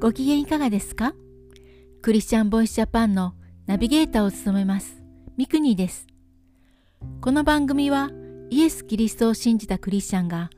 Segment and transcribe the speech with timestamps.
[0.00, 1.12] ご機嫌いかがですか？
[2.02, 3.34] クリスチャンボイスジャパンの
[3.66, 5.02] ナビゲーターを務めます
[5.36, 6.06] ミクニーです。
[7.20, 8.12] この番組は
[8.48, 10.50] イエス・キリストを信じたクリスチャンが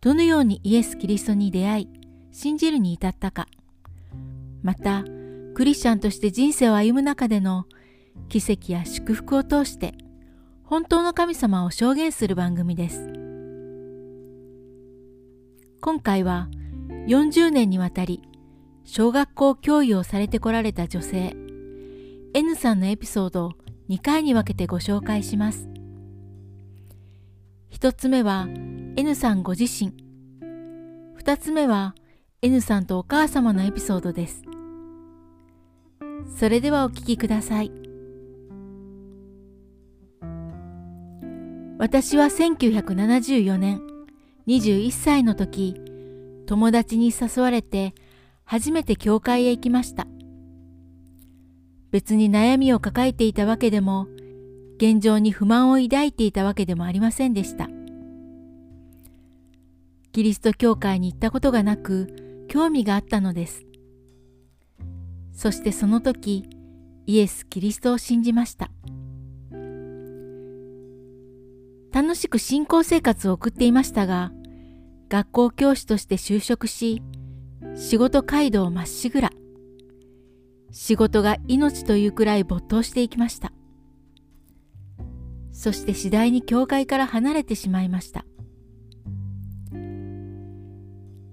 [0.00, 1.88] どのようにイエス・キリストに出会い
[2.32, 3.46] 信じるに至ったか。
[4.64, 5.04] また
[5.54, 7.66] クリスチャンとして人生を歩む中での
[8.28, 9.94] 奇跡や祝福を通して
[10.64, 13.12] 本当の神様を証言する番組です。
[15.80, 16.48] 今回は
[17.06, 18.22] 40年にわたり
[18.90, 21.36] 小学校教諭をされてこられた女性
[22.32, 23.52] N さんのエピソードを
[23.90, 25.68] 2回に分けてご紹介します。
[27.70, 29.92] 1つ目は N さんご自身。
[31.22, 31.94] 2つ目は
[32.40, 34.42] N さんとお母様のエピソードです。
[36.38, 37.70] それではお聞きください。
[41.78, 43.82] 私は1974年
[44.46, 45.78] 21歳の時、
[46.46, 47.94] 友達に誘われて
[48.50, 50.06] 初めて教会へ行きました。
[51.90, 54.08] 別に悩みを抱えていたわけでも、
[54.78, 57.68] 現状に不満を抱いていたわけでもありませんでした。
[60.12, 63.66] キリスト教会に行ったことがなく、興味があったのです。
[65.30, 66.48] そしてその時、
[67.04, 68.70] イエス・キリストを信じました。
[71.92, 74.32] 楽しく信仰生活を送っていましたが、
[75.10, 77.02] 学校教師として就職し、
[77.80, 79.30] 仕事街道まっしぐら。
[80.72, 83.52] 仕事が命というくらい没頭していきました。
[85.52, 88.26] そして次第に教会から離れてしまいました。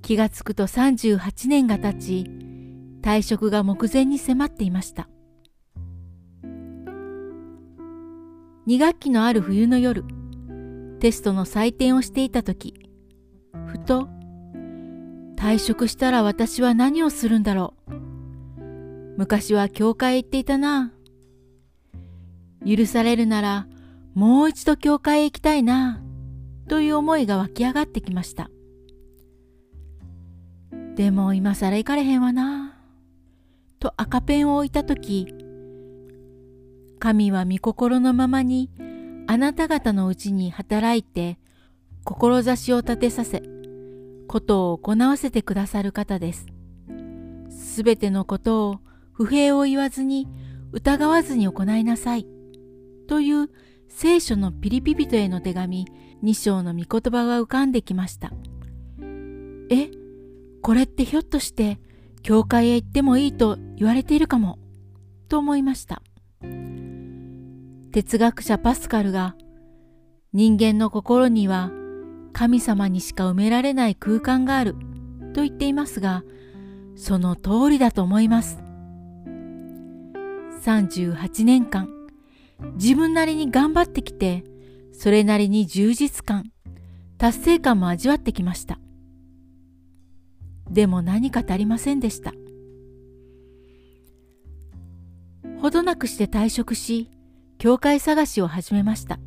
[0.00, 2.30] 気がつくと38年が経ち、
[3.02, 5.08] 退職が目前に迫っていました。
[8.68, 10.04] 2学期のある冬の夜、
[11.00, 12.88] テストの採点をしていた時、
[13.66, 14.08] ふと
[15.38, 17.92] 退職したら私は何をするんだろう。
[19.18, 20.92] 昔は教会へ行っていたな。
[22.66, 23.68] 許されるなら
[24.14, 26.02] もう一度教会へ行きたいな。
[26.68, 28.50] という思いが湧き上がってきました。
[30.96, 32.76] でも今更行かれへんわな。
[33.78, 35.32] と赤ペンを置いたとき、
[36.98, 38.70] 神は御心のままに
[39.28, 41.38] あなた方のうちに働いて
[42.02, 43.40] 志を立てさせ、
[44.28, 46.46] ことを行わせてくださる方です。
[47.50, 48.80] すべてのことを
[49.12, 50.28] 不平を言わずに
[50.70, 52.26] 疑わずに行いなさい。
[53.08, 53.50] という
[53.88, 55.86] 聖書のピリピピトへの手紙
[56.22, 58.32] 2章の御言葉が浮かんできました。
[59.70, 59.90] え、
[60.62, 61.80] これってひょっとして
[62.22, 64.58] 教会へ行ってもいいと言われているかも？
[65.28, 66.02] と思いました。
[67.92, 69.36] 哲学者パスカルが
[70.32, 71.70] 人間の心には
[72.32, 74.74] 神様にしか埋められない空間がある
[75.34, 76.24] と言っていますが、
[76.96, 78.58] その通りだと思います。
[80.64, 81.88] 38年間、
[82.74, 84.44] 自分なりに頑張ってきて、
[84.92, 86.50] それなりに充実感、
[87.18, 88.78] 達成感も味わってきました。
[90.70, 92.32] でも何か足りませんでした。
[95.60, 97.10] ほどなくして退職し、
[97.58, 99.18] 教会探しを始めました。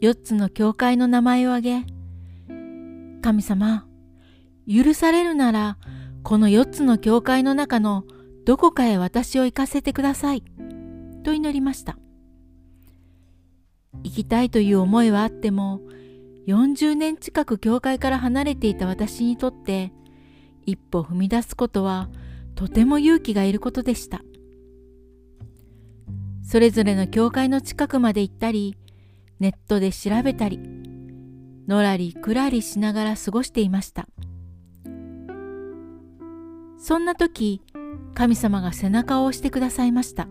[0.00, 1.86] 四つの教会の名前を挙げ、
[3.22, 3.86] 神様、
[4.68, 5.78] 許されるなら、
[6.22, 8.04] この四つの教会の中の
[8.44, 10.42] どこかへ私を行かせてください。
[11.24, 11.96] と祈りました。
[14.04, 15.80] 行きたいという思いはあっても、
[16.46, 19.92] 40年近く教会から離れていた私にとって、
[20.66, 22.10] 一歩踏み出すことは
[22.54, 24.20] とても勇気がいることでした。
[26.42, 28.76] それぞれの教会の近くまで行ったり、
[29.38, 30.58] ネットで調べたり、
[31.68, 34.08] のらりくらりしながら過ごしていました。
[36.78, 37.62] そんな時、
[38.14, 40.28] 神様が背中を押してくださいました。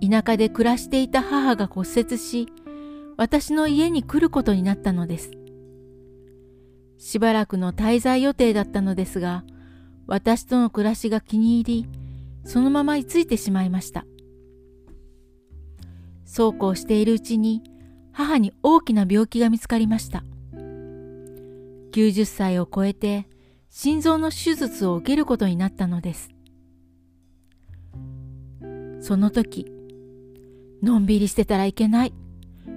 [0.00, 2.48] 田舎で暮らしていた母が骨折し、
[3.16, 5.30] 私の家に来ることになったのです。
[6.98, 9.44] しばらくの滞在予定だったのですが、
[10.06, 11.88] 私との暮らしが気に入り、
[12.44, 14.04] そのまま居ついてしまいました。
[16.32, 17.62] そうこうしているうちに
[18.10, 20.24] 母に大きな病気が見つかりました。
[21.92, 23.28] 90歳を超えて
[23.68, 26.30] 心臓の手術を受けることになったのです。
[29.02, 29.70] その時、
[30.82, 32.14] のんびりしてたらいけない。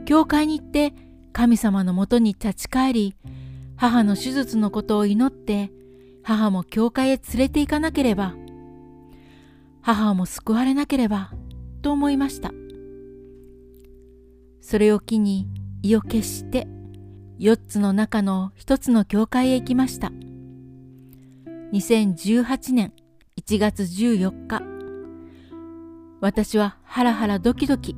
[0.03, 0.93] 教会に行って
[1.31, 3.15] 神様のもとに立ち返り、
[3.77, 5.71] 母の手術のことを祈って、
[6.23, 8.35] 母も教会へ連れて行かなければ、
[9.81, 11.31] 母も救われなければ、
[11.81, 12.51] と思いました。
[14.65, 15.47] それを機に
[15.83, 16.67] 意を決して
[17.37, 20.11] 4つの中の1つの教会へ行きました。
[21.71, 22.91] 2018年
[23.37, 24.63] 1月14日
[26.19, 27.95] 私はハラハラドキドキ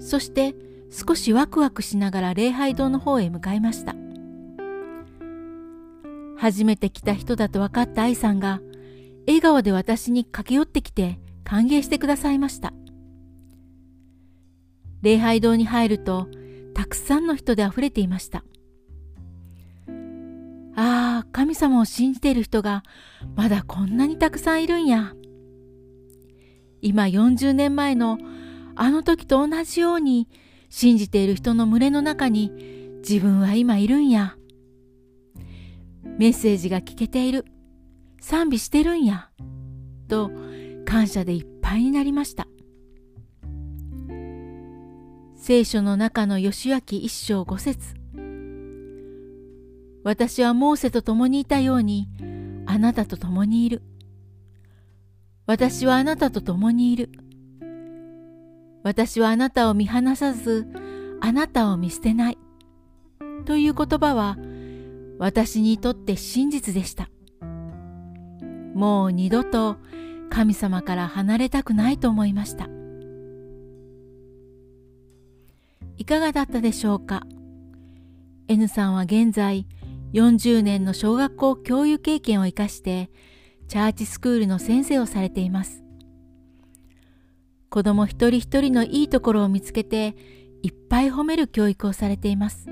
[0.00, 0.54] そして
[0.90, 3.94] 少しワクワクしながら礼拝堂の方へ向かいました
[6.38, 8.60] 初めて来た人だと分かった愛さんが
[9.26, 12.72] 笑顔で私に駆け寄ってきて歓迎してくださいました
[15.02, 16.28] 礼拝堂に入ると
[16.74, 18.44] たくさんの人であふれていました。
[20.76, 22.84] ああ神様を信じている人が
[23.34, 25.14] まだこんなにたくさんいるんや。
[26.80, 28.18] 今40年前の
[28.76, 30.28] あの時と同じように
[30.70, 32.52] 信じている人の群れの中に
[32.98, 34.36] 自分は今いるんや。
[36.04, 37.44] メッセージが聞けている。
[38.20, 39.30] 賛美してるんや。
[40.08, 40.30] と
[40.84, 42.46] 感謝でいっぱいになりました。
[45.48, 47.94] 聖書の中の義明一章五節
[50.04, 52.06] 私はモーセと共にいたように
[52.66, 53.80] あなたと共にいる。
[55.46, 57.10] 私はあなたと共にいる。
[58.82, 60.66] 私はあなたを見放さず、
[61.22, 62.38] あなたを見捨てない。
[63.46, 64.36] という言葉は
[65.18, 67.08] 私にとって真実でした。
[68.74, 69.78] もう二度と
[70.28, 72.68] 神様から離れたくないと思いました。
[75.98, 77.24] いかがだったでしょうか
[78.46, 79.66] ?N さんは現在
[80.14, 83.10] 40年の小学校教諭経験を生かして
[83.66, 85.82] チャーチスクールの先生をされています。
[87.68, 90.16] 子供一人一人のいいところを見つけて
[90.62, 92.68] いっぱい褒める教育をされています。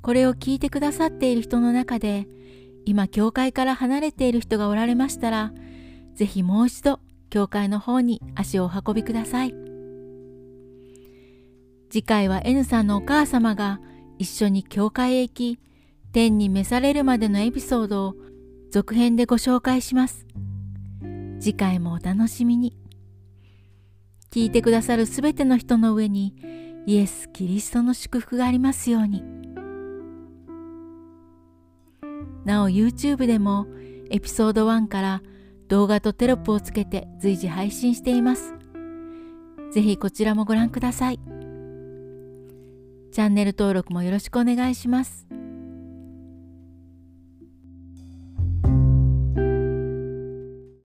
[0.00, 2.26] これを聞いてくださっている人の中で
[2.86, 5.52] 今教会から離れている人がおられましたら
[6.14, 9.67] ぜひもう一度教会の方に足をお運びください。
[11.98, 13.80] 次回は N さんのお母様が
[14.18, 15.58] 一緒に教会へ行き、
[16.12, 18.14] 天に召されるまでのエピソードを
[18.70, 20.24] 続編でご紹介します。
[21.40, 22.76] 次回もお楽しみに。
[24.30, 26.36] 聞いてくださるすべての人の上に
[26.86, 29.24] イエス・キリストの祝福がありますように。
[32.44, 33.66] なお YouTube でも
[34.10, 35.22] エピソード1から
[35.66, 38.54] 動画とテロップをつけて随時配信しています。
[39.72, 41.37] ぜひこちらもご覧ください。
[43.18, 45.26] チャンネル登録もよろしくお願いします。